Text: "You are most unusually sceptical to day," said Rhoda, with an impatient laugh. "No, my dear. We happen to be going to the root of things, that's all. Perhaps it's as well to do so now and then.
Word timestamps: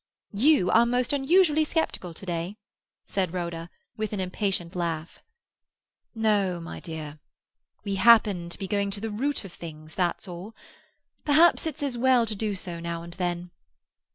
"You 0.33 0.71
are 0.71 0.87
most 0.87 1.13
unusually 1.13 1.63
sceptical 1.63 2.11
to 2.15 2.25
day," 2.25 2.57
said 3.05 3.33
Rhoda, 3.33 3.69
with 3.97 4.13
an 4.13 4.19
impatient 4.19 4.75
laugh. 4.75 5.21
"No, 6.15 6.59
my 6.59 6.79
dear. 6.79 7.19
We 7.83 7.97
happen 8.01 8.49
to 8.49 8.57
be 8.57 8.67
going 8.67 8.89
to 8.89 8.99
the 8.99 9.11
root 9.11 9.45
of 9.45 9.53
things, 9.53 9.93
that's 9.93 10.27
all. 10.27 10.55
Perhaps 11.23 11.67
it's 11.67 11.83
as 11.83 11.99
well 11.99 12.25
to 12.25 12.35
do 12.35 12.55
so 12.55 12.79
now 12.79 13.03
and 13.03 13.13
then. 13.13 13.51